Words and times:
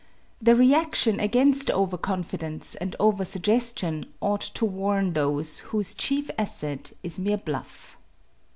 The 0.41 0.55
reaction 0.55 1.19
against 1.19 1.69
over 1.69 1.95
confidence 1.95 2.73
and 2.73 2.95
over 2.99 3.23
suggestion 3.23 4.07
ought 4.19 4.41
to 4.57 4.65
warn 4.65 5.13
those 5.13 5.59
whose 5.59 5.93
chief 5.93 6.31
asset 6.39 6.91
is 7.03 7.19
mere 7.19 7.37
bluff. 7.37 7.97